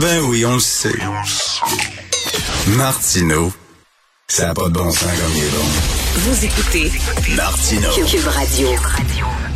[0.00, 0.88] Ben oui, on le sait.
[2.78, 3.52] Martineau,
[4.26, 5.64] ça n'a pas de bon sens comme il est bon.
[6.14, 6.90] Vous écoutez
[7.36, 7.90] Martineau.
[7.90, 8.68] Cube Radio.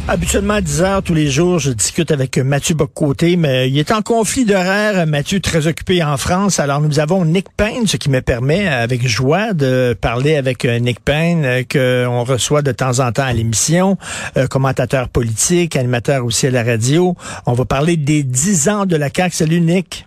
[0.09, 3.91] Habituellement, à 10 heures tous les jours, je discute avec Mathieu Boccoté, mais il est
[3.91, 5.07] en conflit d'horaire.
[5.07, 6.61] Mathieu, très occupé en France.
[6.61, 10.79] Alors, nous avons Nick Payne, ce qui me permet, avec joie, de parler avec euh,
[10.79, 13.97] Nick Payne, euh, qu'on reçoit de temps en temps à l'émission,
[14.37, 17.17] euh, commentateur politique, animateur aussi à la radio.
[17.47, 19.35] On va parler des 10 ans de la CAQ.
[19.35, 20.07] Salut, Nick.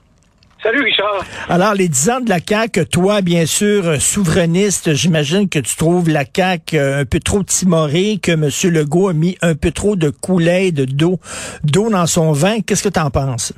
[0.62, 1.24] Salut Richard.
[1.48, 5.76] Alors, les 10 ans de la CAQ, toi, bien sûr, euh, souverainiste, j'imagine que tu
[5.78, 8.50] trouves la CAQ euh, un peu trop timorée, que M.
[8.74, 11.20] Legault a mis un peu trop de coulées, de d'eau,
[11.64, 12.60] d'eau dans son vin.
[12.60, 13.54] Qu'est-ce que tu en penses?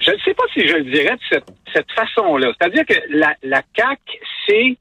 [0.00, 1.44] Je ne sais pas si je le dirais de cette,
[1.74, 2.52] cette façon-là.
[2.58, 4.00] C'est-à-dire que la, la CAQ,
[4.46, 4.78] c'est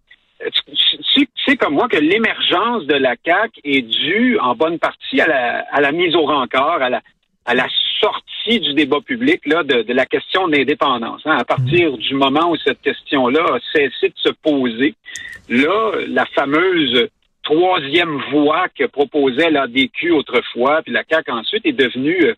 [1.14, 5.28] tu sais comme moi que l'émergence de la CAQ est due en bonne partie à
[5.28, 7.02] la, à la mise au rencard, à la,
[7.46, 7.68] à la
[8.04, 11.22] sortie du débat public là, de, de la question de l'indépendance.
[11.26, 11.38] Hein.
[11.38, 14.96] À partir du moment où cette question-là a cessé de se poser,
[15.48, 17.08] là, la fameuse
[17.44, 22.36] troisième voie que proposait l'ADQ autrefois, puis la CAQ ensuite, est devenue euh,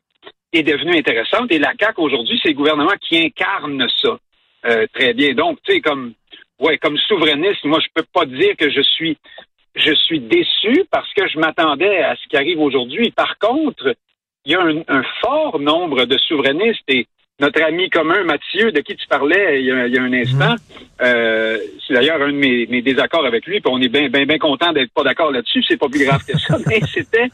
[0.54, 1.52] est devenue intéressante.
[1.52, 4.18] Et la CAQ aujourd'hui, c'est le gouvernement qui incarne ça
[4.66, 5.34] euh, très bien.
[5.34, 6.14] Donc, tu sais, comme
[6.60, 9.18] ouais, comme souverainiste, moi, je peux pas dire que je suis
[9.76, 13.12] je suis déçu parce que je m'attendais à ce qui arrive aujourd'hui.
[13.12, 13.94] Par contre,
[14.46, 17.08] il y a un, fort nombre de souverainistes et
[17.40, 20.58] notre ami commun Mathieu, de qui tu parlais il y a, un instant, mhm.
[21.02, 24.38] euh, c'est d'ailleurs un de mes, désaccords avec lui, puis on est bien bien bien
[24.38, 27.28] content d'être pas d'accord là-dessus, c'est pas plus grave que ça, mais c'était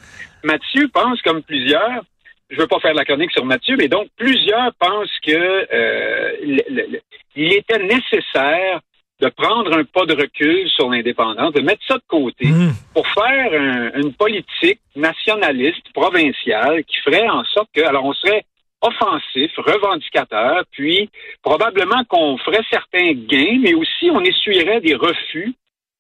[0.44, 2.04] Mathieu pense comme plusieurs,
[2.50, 6.32] je veux pas faire la chronique sur Mathieu, mais donc plusieurs pensent que euh,
[7.36, 8.80] il était nécessaire
[9.22, 12.72] de prendre un pas de recul sur l'indépendance, de mettre ça de côté mmh.
[12.94, 18.44] pour faire une politique nationaliste, provinciale, qui ferait en sorte que, alors on serait
[18.82, 21.10] offensif, revendicateur, puis
[21.44, 25.54] probablement qu'on ferait certains gains, mais aussi on essuierait des refus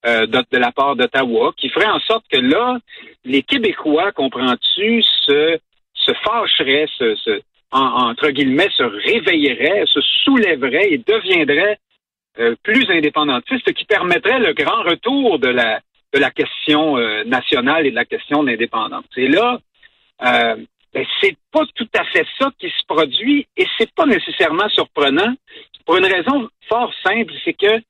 [0.07, 2.79] euh, de, la part d'Ottawa, qui ferait en sorte que là,
[3.23, 5.59] les Québécois, comprends-tu, se,
[5.93, 11.77] se fâcheraient, se, entre guillemets, se réveilleraient, se soulèveraient et deviendraient
[12.39, 15.81] euh, plus indépendantiste qui permettrait le grand retour de la
[16.13, 19.05] de la question euh, nationale et de la question de l'indépendance.
[19.15, 19.59] Et là,
[20.23, 20.55] euh,
[20.93, 25.33] ben, c'est pas tout à fait ça qui se produit et c'est pas nécessairement surprenant
[25.85, 27.81] pour une raison fort simple, c'est que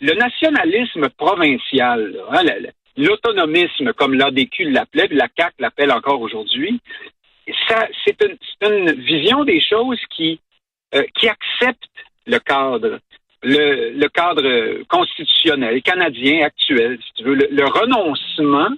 [0.00, 2.42] le nationalisme provincial, hein,
[2.96, 6.80] l'autonomisme comme l'ADQ l'appelait, la CAC l'appelle encore aujourd'hui,
[7.68, 8.36] ça c'est une,
[8.68, 10.40] une, vision des choses qui
[10.94, 11.88] euh, qui accepte
[12.26, 12.98] le cadre
[13.42, 18.70] le, cadre constitutionnel canadien actuel, si tu veux, le, renoncement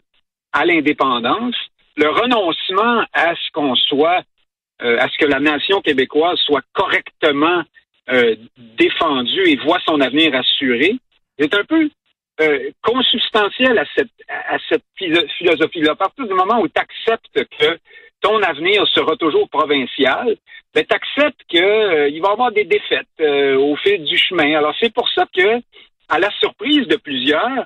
[0.53, 1.56] à l'indépendance,
[1.97, 4.22] le renoncement à ce qu'on soit,
[4.82, 7.62] euh, à ce que la nation québécoise soit correctement
[8.10, 8.34] euh,
[8.78, 10.97] défendue et voit son avenir assuré,
[11.38, 11.88] c'est un peu
[12.41, 15.92] euh, consubstantiel à cette, à cette philosophie-là.
[15.92, 17.78] À partir du moment où tu acceptes que
[18.21, 20.37] ton avenir sera toujours provincial,
[20.75, 24.57] ben, tu acceptes qu'il euh, va y avoir des défaites euh, au fil du chemin.
[24.57, 25.61] Alors, c'est pour ça que,
[26.09, 27.65] à la surprise de plusieurs,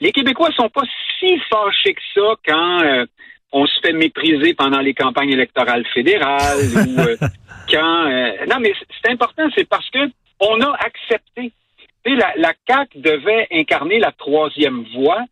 [0.00, 0.82] les Québécois sont pas
[1.18, 3.06] si fâchés que ça quand euh,
[3.52, 7.26] on se fait mépriser pendant les campagnes électorales fédérales ou
[7.70, 8.04] quand...
[8.48, 8.72] non, mais
[9.02, 10.10] c'est important, c'est parce que
[10.40, 11.52] on a accepté.
[12.04, 15.24] La, la CAQ devait incarner la troisième voie.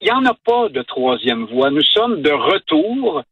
[0.00, 1.70] Il n'y en a pas de troisième voie.
[1.70, 3.22] Nous sommes de retour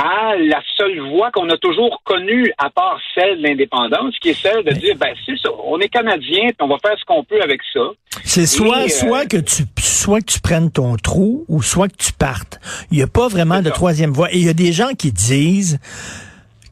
[0.00, 4.40] à la seule voie qu'on a toujours connue, à part celle de l'indépendance, qui est
[4.40, 7.42] celle de dire, ben c'est ça, on est Canadien, on va faire ce qu'on peut
[7.42, 7.80] avec ça.
[8.24, 11.96] C'est soit, euh, soit que tu, soit que tu prennes ton trou, ou soit que
[11.96, 12.60] tu partes.
[12.90, 14.32] Il n'y a pas vraiment de troisième voie.
[14.32, 15.78] Et il y a des gens qui disent,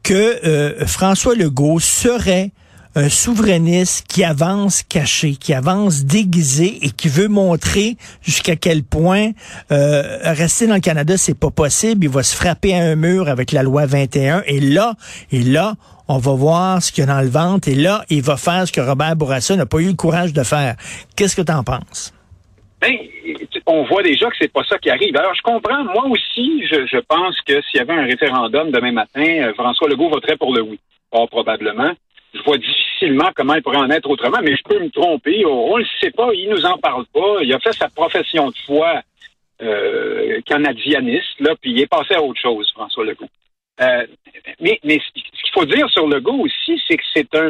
[0.03, 2.49] que euh, François Legault serait
[2.95, 9.31] un souverainiste qui avance caché, qui avance déguisé et qui veut montrer jusqu'à quel point
[9.71, 12.05] euh, rester dans le Canada, c'est pas possible.
[12.05, 14.43] Il va se frapper à un mur avec la loi 21.
[14.47, 14.95] Et là,
[15.31, 15.75] et là,
[16.07, 17.67] on va voir ce qu'il y a dans le ventre.
[17.67, 20.43] Et là, il va faire ce que Robert Bourassa n'a pas eu le courage de
[20.43, 20.75] faire.
[21.15, 22.13] Qu'est-ce que tu en penses?
[22.81, 22.95] Ben,
[23.67, 25.15] on voit déjà que c'est pas ça qui arrive.
[25.15, 25.83] Alors, je comprends.
[25.83, 30.09] Moi aussi, je, pense que s'il y avait un référendum demain matin, euh, François Legault
[30.09, 30.79] voterait pour le oui.
[31.11, 31.91] Pas probablement
[32.33, 35.45] je vois difficilement comment il pourrait en être autrement, mais je peux me tromper.
[35.45, 37.41] On ne le sait pas, il nous en parle pas.
[37.41, 39.01] Il a fait sa profession de foi
[39.61, 43.29] euh, canadianiste, là, puis il est passé à autre chose, François Legault.
[43.81, 44.05] Euh,
[44.59, 47.49] mais, mais ce qu'il faut dire sur Legault aussi, c'est que c'est un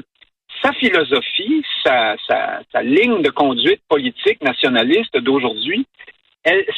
[0.61, 5.85] sa philosophie, sa, sa, sa ligne de conduite politique nationaliste d'aujourd'hui,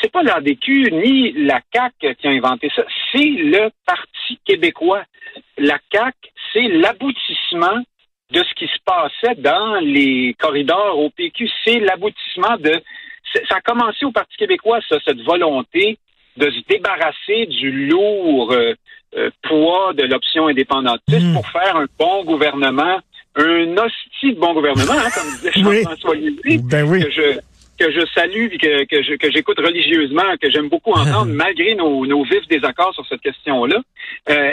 [0.01, 5.03] c'est pas l'ADQ ni la CAC qui a inventé ça, c'est le Parti québécois.
[5.57, 6.15] La CAC,
[6.51, 7.81] c'est l'aboutissement
[8.31, 11.49] de ce qui se passait dans les corridors au PQ.
[11.63, 12.81] C'est l'aboutissement de...
[13.47, 15.97] Ça a commencé au Parti québécois, ça, cette volonté
[16.37, 18.73] de se débarrasser du lourd euh,
[19.17, 21.33] euh, poids de l'option indépendantiste mmh.
[21.33, 22.99] pour faire un bon gouvernement,
[23.35, 26.59] un hostie de bon gouvernement, hein, comme disait Jean-François oui.
[26.63, 27.03] ben oui.
[27.03, 27.39] que je
[27.81, 32.05] que je salue et que, que, que j'écoute religieusement, que j'aime beaucoup entendre, malgré nos,
[32.05, 33.81] nos vifs désaccords sur cette question-là.
[34.29, 34.51] Euh,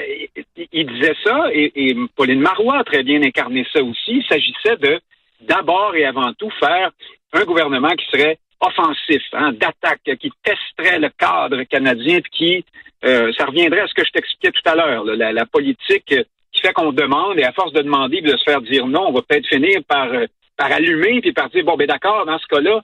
[0.72, 4.22] il, disait ça, et, et, Pauline Marois a très bien incarné ça aussi.
[4.22, 5.00] Il s'agissait de,
[5.42, 6.90] d'abord et avant tout, faire
[7.32, 12.64] un gouvernement qui serait offensif, hein, d'attaque, qui testerait le cadre canadien, puis qui,
[13.04, 16.60] euh, ça reviendrait à ce que je t'expliquais tout à l'heure, la, la, politique qui
[16.60, 19.12] fait qu'on demande, et à force de demander et de se faire dire non, on
[19.12, 20.26] va peut-être finir par euh,
[20.56, 22.82] par allumer puis par dire bon ben d'accord dans ce cas-là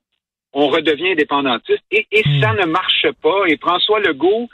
[0.54, 1.82] on redevient indépendantiste.
[1.90, 2.40] Et, hmm.
[2.40, 3.44] ça ne marche pas.
[3.48, 4.48] Et François Legault,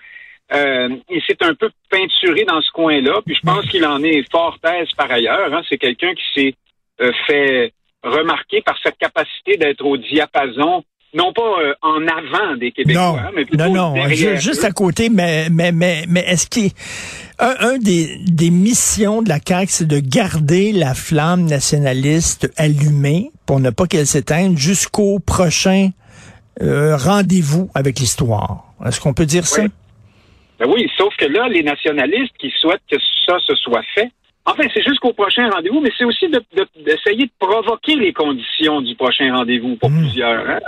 [0.52, 3.20] euh, il s'est un peu peinturé dans ce coin-là.
[3.24, 5.52] Puis je pense qu'il en est fort aise par ailleurs.
[5.52, 5.62] Hein.
[5.68, 6.54] C'est quelqu'un qui s'est
[7.00, 10.82] euh, fait remarquer par sa capacité d'être au diapason
[11.12, 15.48] non pas euh, en avant des Québécois, mais plutôt non, non, juste à côté, mais
[15.50, 16.70] mais mais mais est-ce qu'il
[17.38, 23.30] un, un, des, des missions de la CAQ, c'est de garder la flamme nationaliste allumée?
[23.50, 25.88] Pour ne pas qu'elle s'éteigne jusqu'au prochain
[26.62, 28.62] euh, rendez-vous avec l'histoire.
[28.86, 29.62] Est-ce qu'on peut dire ça?
[30.60, 34.08] Ben oui, sauf que là, les nationalistes qui souhaitent que ça se soit fait,
[34.44, 39.34] enfin, c'est jusqu'au prochain rendez-vous, mais c'est aussi d'essayer de, provoquer les conditions du prochain
[39.34, 39.98] rendez-vous pour hmm.
[39.98, 40.48] plusieurs.
[40.48, 40.60] Hein?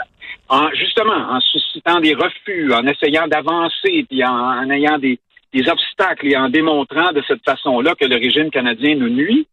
[0.48, 5.20] En, justement, en suscitant des refus, en essayant d'avancer, puis en ayant des,
[5.52, 9.46] des obstacles et en démontrant de cette façon-là que le régime canadien nous nuit.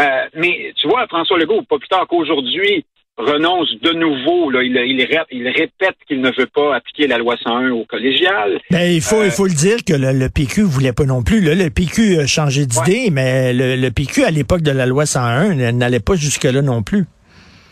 [0.00, 0.04] Euh,
[0.34, 2.84] mais tu vois, François Legault, pas plus tard qu'aujourd'hui,
[3.18, 4.50] renonce de nouveau.
[4.50, 8.58] Là, il, il, répète qu'il ne veut pas appliquer la loi 101 au collégial.
[8.70, 11.40] Ben, il faut, il faut le dire que le, PQ voulait pas non plus.
[11.40, 15.06] Là, le PQ a changé d'idée, mais le, le, PQ, à l'époque de la loi
[15.06, 17.04] 101, n'allait pas jusque-là non plus.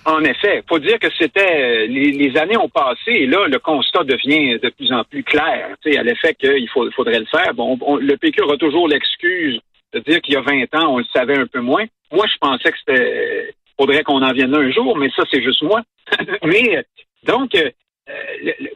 [0.06, 4.58] En effet, faut dire que c'était les, années ont passé et là le constat devient
[4.58, 5.76] de plus en plus clair.
[5.84, 7.52] À l'effet qu'il faut, faudrait le faire.
[7.54, 9.60] Bon, le PQ aura toujours l'excuse
[9.92, 11.84] de dire qu'il y a 20 ans on le savait un peu moins.
[12.12, 15.62] Moi, je pensais que c'était faudrait qu'on en vienne un jour, mais ça c'est juste
[15.62, 15.82] moi.
[16.44, 16.84] mais
[17.24, 17.70] donc, euh,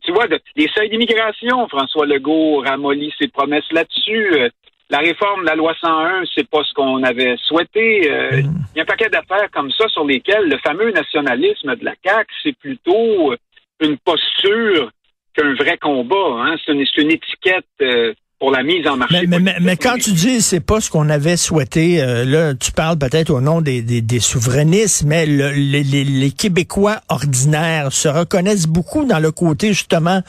[0.02, 4.34] tu vois, les seuils d'immigration, François Legault ramollit ses promesses là-dessus.
[4.34, 4.48] Euh,
[4.90, 8.10] la réforme de la loi 101, c'est pas ce qu'on avait souhaité.
[8.10, 8.54] Euh, mm.
[8.74, 11.94] Il y a un paquet d'affaires comme ça sur lesquelles le fameux nationalisme de la
[12.04, 13.34] CAQ, c'est plutôt
[13.80, 14.90] une posture
[15.34, 16.16] qu'un vrai combat.
[16.38, 16.56] Hein.
[16.64, 18.14] C'est une, étiquette euh,
[18.44, 19.26] pour la mise en marché.
[19.26, 22.72] Mais, mais, mais, quand tu dis c'est pas ce qu'on avait souhaité, euh, là, tu
[22.72, 28.06] parles peut-être au nom des, des, des souverainistes, mais le, les, les, Québécois ordinaires se
[28.06, 30.20] reconnaissent beaucoup dans le côté justement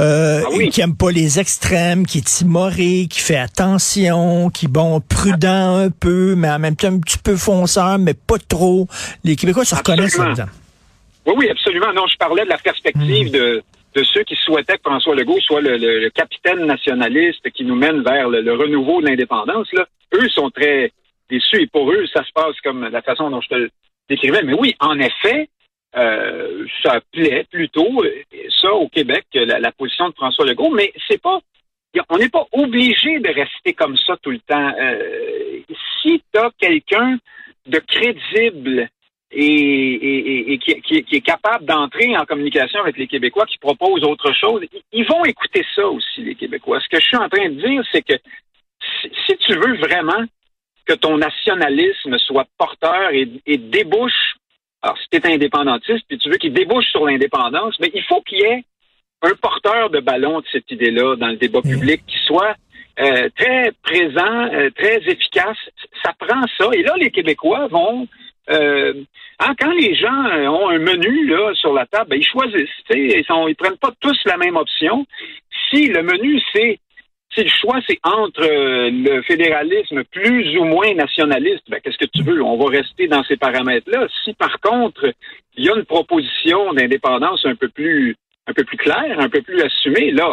[0.00, 5.00] euh, ah qui aime pas les extrêmes, qui est timoré, qui fait attention, qui bon
[5.00, 8.86] prudent un peu, mais en même temps un petit peu fonceur, mais pas trop.
[9.24, 10.50] Les Québécois se reconnaissent là-dedans.
[11.24, 11.90] Oui, oui, absolument.
[11.94, 13.32] Non, je parlais de la perspective hmm.
[13.32, 13.62] de
[13.96, 18.28] de ceux qui souhaitaient que François Legault soit le, capitaine nationaliste qui nous mène vers
[18.28, 19.68] le, renouveau de l'indépendance,
[20.14, 20.92] eux sont très
[21.30, 23.70] déçus et pour eux, ça se passe comme la façon dont je te le
[24.08, 24.42] décrivais.
[24.42, 25.48] Mais oui, en effet,
[25.96, 28.04] euh, ça plaît plutôt
[28.60, 31.40] ça au Québec, la, position de François Legault, mais c'est pas
[32.10, 34.72] on n'est pas obligé de rester comme ça tout le temps.
[34.78, 35.60] Euh,
[36.02, 37.16] si tu quelqu'un
[37.66, 38.90] de crédible
[39.38, 44.62] et, qui, est capable d'entrer en communication avec les Québécois, qui propose autre chose,
[44.92, 46.80] ils vont écouter ça aussi, les Québécois.
[46.80, 48.14] Ce que je suis en train de dire, c'est que
[49.26, 50.24] si, tu veux vraiment
[50.86, 54.36] que ton nationalisme soit porteur et, débouche,
[54.82, 58.22] alors si tu es indépendantiste, puis tu veux qu'il débouche sur l'indépendance, mais il faut
[58.22, 58.64] qu'il y ait
[59.22, 62.54] un porteur de ballon de cette idée-là dans le débat public qui soit
[63.00, 65.56] euh, très présent, euh, très efficace.
[66.04, 66.70] Ça prend ça.
[66.72, 68.06] Et là, les Québécois vont
[68.50, 68.94] euh,
[69.40, 72.68] hein, quand les gens ont un menu là sur la table, ben, ils choisissent.
[72.90, 75.06] Ils ils prennent pas tous la même option.
[75.70, 76.78] Si le menu c'est
[77.38, 82.42] le choix c'est entre le fédéralisme plus ou moins nationaliste, ben, qu'est-ce que tu veux?
[82.42, 84.06] On va rester dans ces paramètres-là.
[84.24, 85.12] Si par contre
[85.56, 88.16] il y a une proposition d'indépendance un peu plus
[88.78, 90.28] claire, un peu plus assumée, là,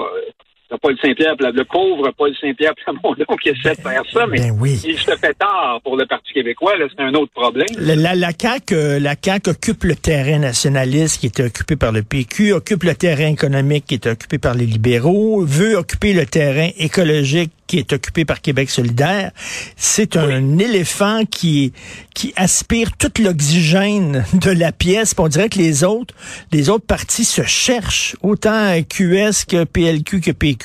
[0.81, 4.97] Paul Saint-Pierre, le pauvre Paul Saint-Pierre Plamondon qui essaie de faire ça, mais ben il
[4.97, 7.67] se fait tard pour le Parti québécois, c'est un autre problème.
[7.77, 12.03] La, la, CAQ, euh, la CAQ occupe le terrain nationaliste qui était occupé par le
[12.03, 16.69] PQ, occupe le terrain économique qui était occupé par les libéraux, veut occuper le terrain
[16.77, 19.31] écologique qui est occupé par Québec solidaire.
[19.75, 21.73] C'est un éléphant qui,
[22.13, 25.15] qui aspire toute l'oxygène de la pièce.
[25.17, 26.13] on dirait que les autres,
[26.51, 30.62] les autres partis se cherchent, autant QS que PLQ que PQ.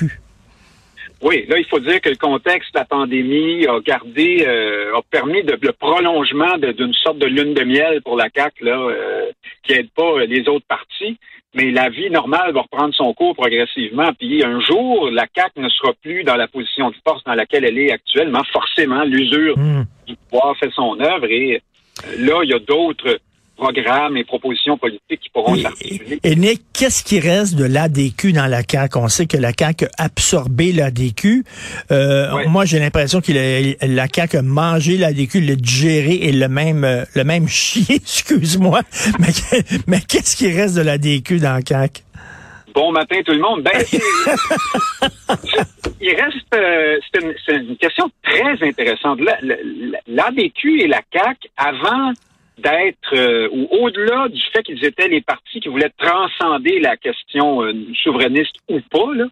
[1.21, 5.03] Oui, là, il faut dire que le contexte de la pandémie a gardé, euh, a
[5.03, 9.27] permis de, le prolongement d'une sorte de lune de miel pour la CAC, là, euh,
[9.65, 11.19] qui aide pas les autres partis.
[11.55, 14.13] Mais la vie normale va reprendre son cours progressivement.
[14.17, 17.65] Puis un jour, la CAC ne sera plus dans la position de force dans laquelle
[17.65, 18.45] elle est actuellement.
[18.53, 19.85] Forcément, l'usure mmh.
[20.07, 21.27] du pouvoir fait son œuvre.
[21.29, 23.19] Et euh, là, il y a d'autres
[23.59, 26.21] programmes et propositions politiques qui pourront s'articuler.
[26.23, 28.99] Et Nick, qu'est-ce qui reste de l'ADQ dans la CAQ?
[28.99, 31.45] On sait que la CAQ a absorbé l'ADQ.
[31.91, 36.85] Euh, Moi, j'ai l'impression que la CAQ a mangé l'ADQ, l'a digéré et le même
[36.85, 38.81] euh, le même chier, excuse-moi.
[39.19, 39.27] mais
[39.87, 42.03] mais qu'est-ce qui reste de l'ADQ dans la CAQ?
[42.75, 43.63] Bon matin tout le monde.
[43.65, 43.73] Ben,
[46.01, 47.35] il reste, euh, c'est une,
[47.71, 49.19] une, question très intéressante.
[50.07, 52.13] L'ADQ et la CAQ, avant
[52.59, 57.63] d'être, euh, ou au-delà du fait qu'ils étaient les partis qui voulaient transcender la question
[57.63, 57.73] euh,
[58.03, 59.27] souverainiste ou pas, là,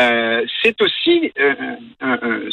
[0.00, 1.32] euh, c'est aussi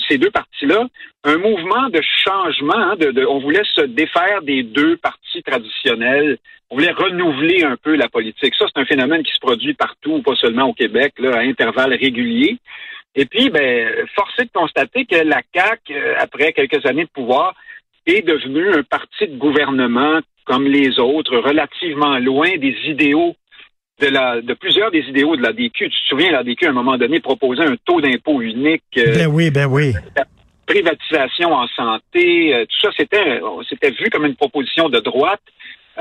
[0.07, 0.87] ces deux partis-là
[1.23, 2.73] un mouvement de changement.
[2.75, 6.37] Hein, de, on voulait se défaire des deux partis traditionnels.
[6.69, 8.53] On voulait renouveler un peu la politique.
[8.55, 11.93] Ça, c'est un phénomène qui se produit partout, pas seulement au Québec, là, à intervalles
[11.93, 12.57] réguliers.
[13.15, 17.55] Et puis, ben, forcé de constater que la CAQ, après quelques années de pouvoir,
[18.05, 23.35] est devenu un parti de gouvernement comme les autres, relativement loin des idéaux
[23.99, 25.71] de, la, de plusieurs des idéaux de la DQ.
[25.71, 28.83] Tu te souviens, la DQ, à un moment donné, proposait un taux d'impôt unique.
[28.97, 29.93] Euh, ben oui, ben oui.
[30.15, 30.25] La
[30.65, 33.39] privatisation en santé, euh, tout ça, c'était,
[33.69, 35.41] c'était vu comme une proposition de droite,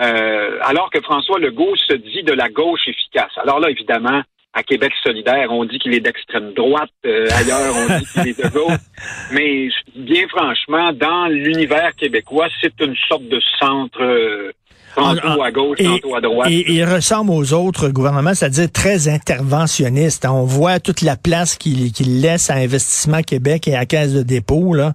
[0.01, 3.33] euh, alors que François Legault se dit de la gauche efficace.
[3.37, 7.99] Alors là, évidemment, à Québec solidaire, on dit qu'il est d'extrême droite, euh, ailleurs on
[7.99, 8.79] dit qu'il est de gauche.
[9.33, 14.51] Mais bien franchement, dans l'univers québécois, c'est une sorte de centre euh,
[14.97, 16.51] tantôt à gauche, tantôt à droite.
[16.51, 20.27] Et, il ressemble aux autres gouvernements, c'est-à-dire très interventionniste.
[20.29, 24.75] On voit toute la place qu'il laisse à Investissement Québec et à Caisse de dépôt,
[24.75, 24.95] là,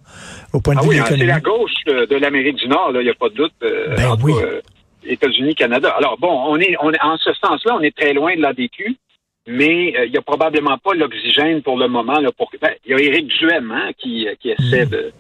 [0.52, 3.04] au point de ah vue oui, hein, C'est la gauche de, l'Amérique du Nord, il
[3.04, 3.54] n'y a pas de doute.
[3.64, 4.34] Euh, ben oui.
[5.08, 5.94] États-Unis, Canada.
[5.98, 8.98] Alors bon, on est, on est en ce sens-là, on est très loin de l'ADQ
[9.48, 12.20] mais euh, il n'y a probablement pas l'oxygène pour le moment.
[12.20, 12.52] Là, pour...
[12.62, 15.14] Ben, il y a Éric Duhem hein, qui, qui essaie de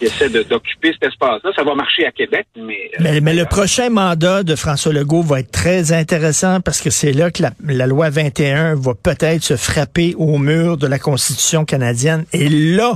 [0.00, 1.50] qui essaie d'occuper cet espace-là.
[1.54, 2.90] Ça va marcher à Québec, mais...
[3.00, 7.12] Euh, mais, le prochain mandat de François Legault va être très intéressant parce que c'est
[7.12, 12.24] là que la, loi 21 va peut-être se frapper au mur de la Constitution canadienne.
[12.32, 12.94] Et là,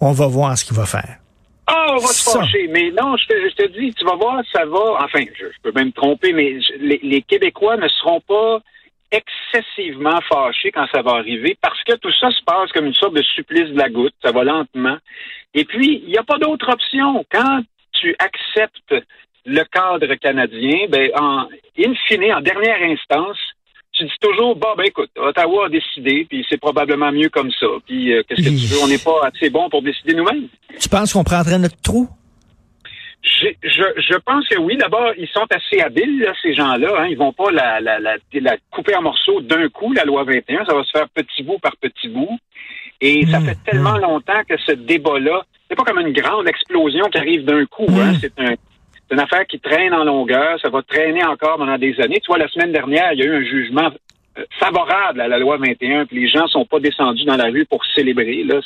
[0.00, 1.18] on va voir ce qu'il va faire.
[1.68, 2.68] Ah, on va se fâcher.
[2.72, 5.04] Mais non, je te, je te, dis, tu vas voir, ça va...
[5.04, 8.60] Enfin, je, peux même me tromper, mais les, les Québécois ne seront pas
[9.10, 13.14] excessivement fâché quand ça va arriver parce que tout ça se passe comme une sorte
[13.14, 14.96] de supplice de la goutte, ça va lentement.
[15.54, 17.24] Et puis, il n'y a pas d'autre option.
[17.30, 17.60] Quand
[17.92, 18.94] tu acceptes
[19.46, 21.48] le cadre canadien, ben, en
[21.78, 23.38] in fine, en dernière instance,
[23.92, 27.66] tu dis toujours, bon, ben écoute, Ottawa a décidé, puis c'est probablement mieux comme ça.
[27.86, 30.48] Puis euh, qu'est-ce que tu veux, on n'est pas assez bon pour décider nous-mêmes.
[30.78, 32.08] Tu penses qu'on prendrait notre trou?
[33.22, 34.76] Je, je, pense que oui.
[34.76, 36.90] D'abord, ils sont assez habiles, là, ces gens-là.
[36.98, 37.06] Hein.
[37.08, 40.64] Ils vont pas la, la, la, la couper en morceaux d'un coup, la loi 21.
[40.64, 42.38] Ça va se faire petit bout par petit bout.
[43.00, 44.02] Et ça hmm, fait tellement hmm.
[44.02, 47.86] longtemps que ce débat-là, c'est pas comme une grande explosion qui arrive d'un coup.
[47.88, 48.12] Hein.
[48.12, 48.18] Hmm.
[48.20, 48.54] C'est un,
[49.10, 50.58] une affaire qui traîne en longueur.
[50.62, 52.20] Ça va traîner encore pendant des années.
[52.20, 53.90] Tu vois, la semaine dernière, il y a eu un jugement
[54.58, 57.84] favorable à la loi 21, puis les gens sont pas descendus dans la rue pour
[57.94, 58.44] célébrer.
[58.44, 58.60] Là,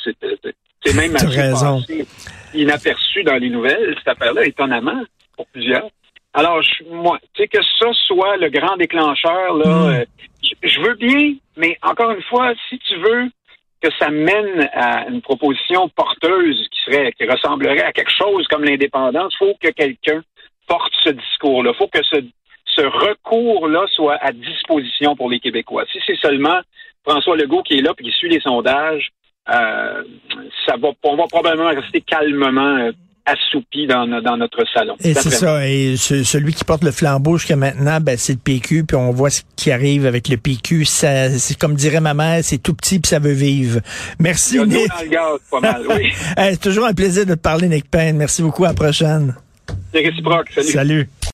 [0.83, 2.05] c'est même assez
[2.53, 5.01] inaperçu dans les nouvelles, cette affaire-là, étonnamment,
[5.35, 5.89] pour plusieurs.
[6.33, 9.93] Alors, moi, tu sais, que ça soit le grand déclencheur, là, hmm.
[9.93, 10.05] euh,
[10.61, 13.29] je, veux bien, mais encore une fois, si tu veux
[13.81, 18.63] que ça mène à une proposition porteuse qui serait, qui ressemblerait à quelque chose comme
[18.63, 20.21] l'indépendance, il faut que quelqu'un
[20.67, 21.73] porte ce discours-là.
[21.73, 22.17] Faut que ce,
[22.75, 25.85] ce recours-là soit à disposition pour les Québécois.
[25.91, 26.59] Si c'est seulement
[27.05, 29.09] François Legault qui est là puis qui suit les sondages,
[29.49, 30.03] euh,
[30.65, 32.91] ça va, on va probablement rester calmement euh,
[33.25, 34.95] assoupi dans, dans notre salon.
[35.03, 35.67] Et c'est ça.
[35.67, 39.29] Et celui qui porte le flambeau jusqu'à maintenant, ben, c'est le PQ, puis on voit
[39.29, 40.85] ce qui arrive avec le PQ.
[40.85, 43.81] Ça, c'est comme dirait ma mère, c'est tout petit puis ça veut vivre.
[44.19, 44.91] Merci, Nick.
[45.51, 46.11] pas mal, oui.
[46.37, 48.17] c'est toujours un plaisir de te parler, Nick Payne.
[48.17, 48.65] Merci beaucoup.
[48.65, 49.35] À la prochaine.
[49.91, 50.49] C'est réciproque.
[50.51, 50.67] Salut.
[50.67, 51.09] Salut.